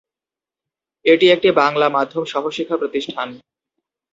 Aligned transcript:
এটি 1.05 1.25
একটি 1.31 1.49
বাংলা-মাধ্যম 1.61 2.23
সহ-শিক্ষাপ্রতিষ্ঠান। 2.25 3.29